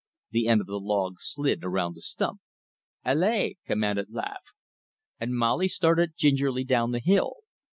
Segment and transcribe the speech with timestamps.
[0.31, 2.39] The end of the log slid around the stump.
[3.05, 4.55] "Allez!" commanded Laveque.
[5.19, 7.35] And Molly started gingerly down the hill.